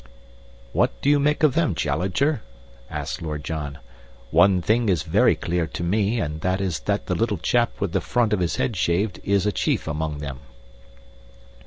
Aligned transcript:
"What 0.73 0.99
do 1.03 1.11
you 1.11 1.19
make 1.19 1.43
of 1.43 1.53
them, 1.53 1.75
Challenger?" 1.75 2.41
asked 2.89 3.21
Lord 3.21 3.43
John. 3.43 3.77
"One 4.31 4.59
thing 4.59 4.89
is 4.89 5.03
very 5.03 5.35
clear 5.35 5.67
to 5.67 5.83
me, 5.83 6.19
and 6.19 6.41
that 6.41 6.59
is 6.59 6.79
that 6.89 7.05
the 7.05 7.13
little 7.13 7.37
chap 7.37 7.79
with 7.79 7.91
the 7.91 8.01
front 8.01 8.33
of 8.33 8.39
his 8.39 8.55
head 8.55 8.75
shaved 8.75 9.19
is 9.23 9.45
a 9.45 9.51
chief 9.51 9.87
among 9.87 10.17
them." 10.17 10.39